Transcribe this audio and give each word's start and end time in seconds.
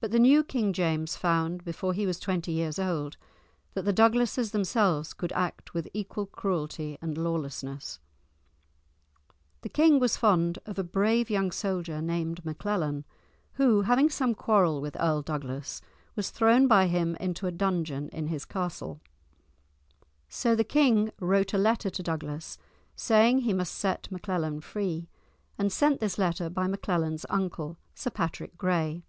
But 0.00 0.12
the 0.12 0.20
new 0.20 0.44
King 0.44 0.72
James 0.72 1.16
found, 1.16 1.64
before 1.64 1.92
he 1.92 2.06
was 2.06 2.20
twenty 2.20 2.52
years 2.52 2.78
old, 2.78 3.16
that 3.74 3.82
the 3.84 3.92
Douglases 3.92 4.52
themselves 4.52 5.12
could 5.12 5.32
act 5.32 5.74
with 5.74 5.88
equal 5.92 6.26
cruelty 6.26 6.96
and 7.02 7.18
lawlessness. 7.18 7.98
The 9.62 9.68
king 9.68 9.98
was 9.98 10.16
fond 10.16 10.60
of 10.66 10.78
a 10.78 10.84
brave 10.84 11.30
young 11.30 11.50
soldier 11.50 12.00
named 12.00 12.44
Maclellan, 12.44 13.06
who, 13.54 13.82
having 13.82 14.08
some 14.08 14.36
quarrel 14.36 14.80
with 14.80 14.96
Earl 15.00 15.20
Douglas, 15.22 15.80
was 16.14 16.30
thrown 16.30 16.68
by 16.68 16.86
him 16.86 17.16
into 17.16 17.48
a 17.48 17.52
dungeon 17.52 18.08
in 18.10 18.28
his 18.28 18.44
castle. 18.44 19.00
So 20.28 20.54
the 20.54 20.62
king 20.62 21.10
wrote 21.18 21.52
a 21.52 21.58
letter 21.58 21.90
to 21.90 22.04
Douglas, 22.04 22.56
saying 22.94 23.40
he 23.40 23.52
must 23.52 23.74
set 23.74 24.12
Maclellan 24.12 24.60
free, 24.60 25.08
and 25.58 25.72
sent 25.72 25.98
this 25.98 26.18
letter 26.18 26.48
by 26.48 26.68
Maclellan's 26.68 27.26
uncle, 27.28 27.78
Sir 27.96 28.10
Patrick 28.10 28.56
Gray. 28.56 29.02